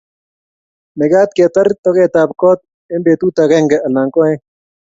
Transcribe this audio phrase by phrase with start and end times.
[0.97, 2.59] mekat ketar toketab koot
[2.93, 4.39] eng betut agenge anan oeng'